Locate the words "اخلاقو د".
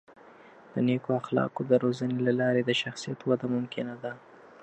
1.21-1.73